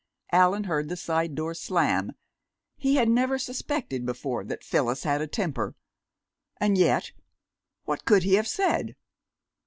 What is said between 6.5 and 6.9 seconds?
And